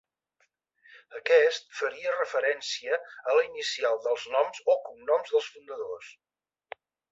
[1.19, 2.99] Aquest faria referència
[3.33, 6.11] a la inicial dels noms o cognoms dels fundadors.